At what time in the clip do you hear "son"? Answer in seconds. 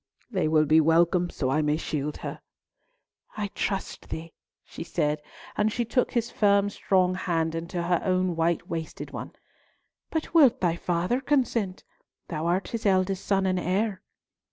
13.23-13.45